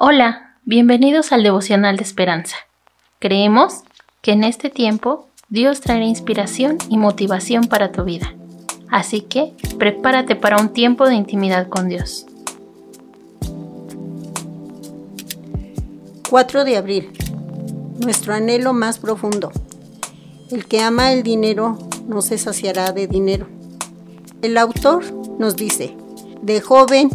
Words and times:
Hola, 0.00 0.54
bienvenidos 0.64 1.32
al 1.32 1.42
devocional 1.42 1.96
de 1.96 2.04
esperanza. 2.04 2.54
Creemos 3.18 3.82
que 4.22 4.30
en 4.30 4.44
este 4.44 4.70
tiempo 4.70 5.26
Dios 5.48 5.80
traerá 5.80 6.04
inspiración 6.04 6.78
y 6.88 6.96
motivación 6.96 7.64
para 7.64 7.90
tu 7.90 8.04
vida. 8.04 8.32
Así 8.88 9.22
que 9.22 9.54
prepárate 9.76 10.36
para 10.36 10.58
un 10.58 10.68
tiempo 10.68 11.08
de 11.08 11.16
intimidad 11.16 11.68
con 11.68 11.88
Dios. 11.88 12.26
4 16.30 16.64
de 16.64 16.76
abril. 16.76 17.10
Nuestro 17.98 18.34
anhelo 18.34 18.72
más 18.74 19.00
profundo. 19.00 19.50
El 20.52 20.66
que 20.66 20.80
ama 20.80 21.10
el 21.10 21.24
dinero 21.24 21.76
no 22.06 22.22
se 22.22 22.38
saciará 22.38 22.92
de 22.92 23.08
dinero. 23.08 23.48
El 24.42 24.58
autor 24.58 25.12
nos 25.40 25.56
dice, 25.56 25.96
de 26.40 26.60
joven 26.60 27.10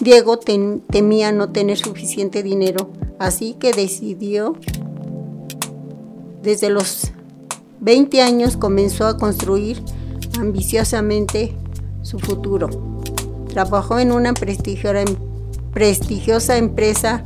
Diego 0.00 0.38
temía 0.38 1.32
no 1.32 1.50
tener 1.50 1.78
suficiente 1.78 2.42
dinero, 2.42 2.90
así 3.18 3.54
que 3.54 3.72
decidió, 3.72 4.56
desde 6.42 6.68
los 6.68 7.12
20 7.80 8.20
años 8.20 8.56
comenzó 8.56 9.06
a 9.06 9.16
construir 9.16 9.82
ambiciosamente 10.38 11.56
su 12.02 12.18
futuro. 12.18 12.68
Trabajó 13.48 14.00
en 14.00 14.10
una 14.10 14.34
prestigiosa 14.34 15.04
empresa, 16.56 17.22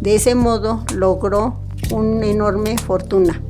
de 0.00 0.14
ese 0.14 0.36
modo 0.36 0.84
logró 0.94 1.56
una 1.90 2.26
enorme 2.26 2.78
fortuna, 2.78 3.42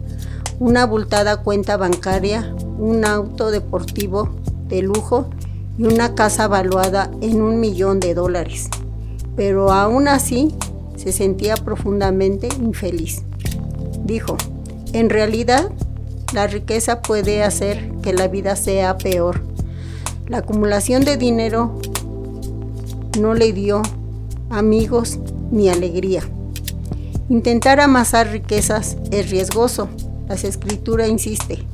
una 0.59 0.83
abultada 0.83 1.43
cuenta 1.43 1.77
bancaria, 1.77 2.55
un 2.79 3.05
auto 3.05 3.51
deportivo 3.51 4.31
de 4.69 4.83
lujo 4.83 5.29
y 5.79 5.85
una 5.85 6.15
casa 6.15 6.49
valuada 6.49 7.11
en 7.21 7.41
un 7.41 7.61
millón 7.61 8.01
de 8.01 8.15
dólares. 8.15 8.69
Pero 9.37 9.73
aún 9.73 10.09
así 10.09 10.55
se 10.97 11.13
sentía 11.13 11.57
profundamente 11.57 12.49
infeliz. 12.61 13.23
Dijo, 14.05 14.37
en 14.93 15.09
realidad 15.09 15.71
la 16.35 16.47
riqueza 16.47 17.01
puede 17.01 17.43
hacer 17.45 17.93
que 18.03 18.13
la 18.13 18.29
vida 18.29 18.57
sea 18.57 18.99
peor. 18.99 19.41
La 20.27 20.39
acumulación 20.39 21.05
de 21.05 21.17
dinero 21.17 21.79
no 23.19 23.35
le 23.35 23.53
dio 23.53 23.83
amigos 24.51 25.19
ni 25.51 25.69
alegría. 25.69 26.23
Intentar 27.29 27.81
amasar 27.81 28.29
riquezas 28.31 28.97
es 29.11 29.31
riesgoso. 29.31 29.89
La 30.29 30.35
escritura 30.35 31.09
insiste, 31.09 31.65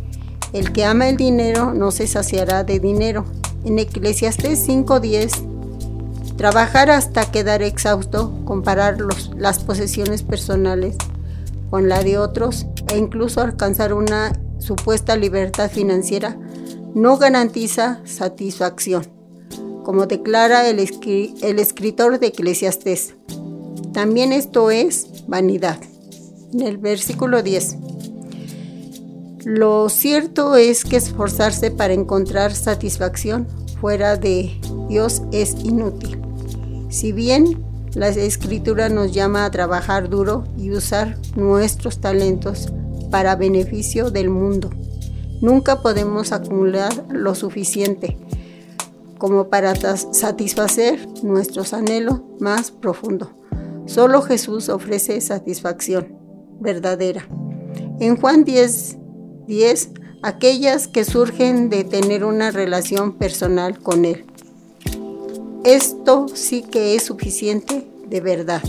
el 0.53 0.73
que 0.73 0.85
ama 0.85 1.09
el 1.09 1.17
dinero 1.17 1.75
no 1.75 1.91
se 1.91 2.07
saciará 2.07 2.63
de 2.63 2.79
dinero, 2.79 3.25
en 3.65 3.79
Eclesiastés 3.79 4.67
5:10, 4.67 5.33
trabajar 6.37 6.91
hasta 6.91 7.31
quedar 7.31 7.63
exhausto, 7.63 8.33
comparar 8.45 8.99
las 9.37 9.59
posesiones 9.61 10.23
personales 10.23 10.97
con 11.71 11.89
la 11.89 12.03
de 12.03 12.19
otros 12.19 12.67
e 12.93 12.99
incluso 12.99 13.41
alcanzar 13.41 13.93
una 13.93 14.33
supuesta 14.59 15.17
libertad 15.17 15.71
financiera 15.71 16.39
no 16.95 17.19
garantiza 17.19 18.01
satisfacción, 18.05 19.05
como 19.83 20.07
declara 20.07 20.69
el, 20.69 20.79
el 21.43 21.59
escritor 21.59 22.21
de 22.21 22.29
Eclesiastés. 22.29 23.17
También 23.93 24.33
esto 24.33 24.71
es 24.71 25.25
vanidad. 25.27 25.79
En 26.53 26.63
el 26.63 26.79
versículo 26.79 27.43
10. 27.43 27.77
Lo 29.45 29.91
cierto 29.91 30.57
es 30.57 30.85
que 30.85 30.97
esforzarse 30.97 31.71
para 31.71 31.93
encontrar 31.93 32.55
satisfacción 32.55 33.47
fuera 33.79 34.17
de 34.17 34.59
Dios 34.89 35.23
es 35.33 35.55
inútil. 35.63 36.19
Si 36.89 37.13
bien 37.13 37.63
la 37.93 38.09
escritura 38.09 38.89
nos 38.89 39.13
llama 39.13 39.45
a 39.45 39.51
trabajar 39.51 40.09
duro 40.09 40.45
y 40.57 40.71
usar 40.71 41.19
nuestros 41.37 42.01
talentos 42.01 42.73
para 43.11 43.37
beneficio 43.37 44.11
del 44.11 44.31
mundo, 44.31 44.71
nunca 45.43 45.83
podemos 45.83 46.33
acumular 46.33 46.93
lo 47.11 47.35
suficiente 47.35 48.17
como 49.19 49.49
para 49.49 49.75
satisfacer 49.75 51.07
nuestros 51.23 51.75
anhelos 51.75 52.23
más 52.41 52.71
profundos. 52.71 53.29
Solo 53.85 54.23
Jesús 54.23 54.71
ofrece 54.71 55.21
satisfacción 55.21 56.17
verdadera. 56.61 57.29
En 58.01 58.17
Juan 58.17 58.45
10, 58.45 58.99
10, 59.47 59.91
aquellas 60.23 60.89
que 60.89 61.05
surgen 61.05 61.69
de 61.69 61.85
tener 61.85 62.25
una 62.25 62.51
relación 62.51 63.13
personal 63.13 63.79
con 63.79 64.05
Él. 64.05 64.25
Esto 65.65 66.27
sí 66.33 66.63
que 66.63 66.95
es 66.95 67.05
suficiente 67.05 67.87
de 68.09 68.21
verdad. 68.21 68.63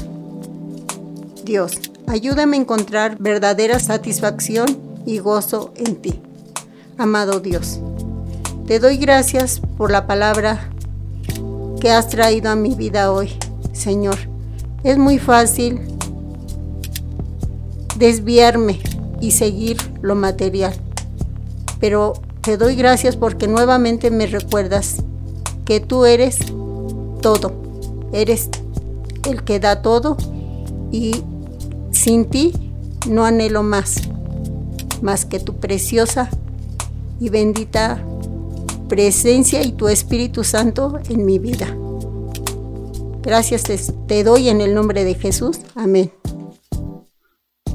Dios, 1.44 1.74
ayúdame 2.08 2.58
a 2.58 2.62
encontrar 2.62 3.18
verdadera 3.20 3.80
satisfacción 3.80 4.66
y 5.06 5.20
gozo 5.20 5.72
en 5.76 5.96
ti. 5.98 6.20
Amado 6.98 7.40
Dios, 7.40 7.80
te 8.68 8.80
doy 8.80 8.98
gracias 8.98 9.62
por 9.78 9.92
la 9.92 10.08
palabra 10.08 10.72
que 11.80 11.92
has 11.92 12.10
traído 12.10 12.50
a 12.50 12.56
mi 12.56 12.74
vida 12.76 13.12
hoy, 13.12 13.32
Señor. 13.74 14.18
Es 14.84 14.98
muy 14.98 15.20
fácil 15.20 15.80
desviarme 17.98 18.80
y 19.22 19.32
seguir 19.32 19.78
lo 20.02 20.16
material. 20.16 20.74
Pero 21.80 22.14
te 22.42 22.58
doy 22.58 22.76
gracias 22.76 23.16
porque 23.16 23.48
nuevamente 23.48 24.12
me 24.12 24.28
recuerdas 24.28 24.98
que 25.66 25.80
tú 25.80 26.06
eres 26.06 26.38
todo, 27.22 27.54
eres 28.14 28.50
el 29.28 29.44
que 29.44 29.60
da 29.60 29.82
todo 29.82 30.16
y 30.92 31.24
sin 31.92 32.26
ti 32.26 32.54
no 33.10 33.26
anhelo 33.26 33.64
más, 33.64 34.02
más 35.02 35.26
que 35.26 35.40
tu 35.40 35.56
preciosa 35.56 36.30
y 37.20 37.30
bendita 37.30 38.04
presencia 38.88 39.64
y 39.64 39.72
tu 39.72 39.88
Espíritu 39.88 40.44
Santo 40.44 41.00
en 41.10 41.26
mi 41.26 41.40
vida. 41.40 41.68
Gracias 43.24 43.64
te, 44.08 44.24
doy 44.24 44.50
en 44.50 44.62
el 44.62 44.76
nombre 44.76 45.04
de 45.04 45.16
Jesús. 45.16 45.60
Amén. 45.74 46.12